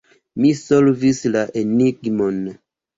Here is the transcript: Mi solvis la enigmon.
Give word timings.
Mi 0.45 0.49
solvis 0.61 1.21
la 1.37 1.45
enigmon. 1.65 2.45